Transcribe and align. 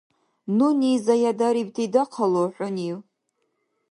Нуни 0.57 0.91
заядарибти 1.05 1.83
дахъалу, 1.93 2.45
хӀунив? 2.55 2.97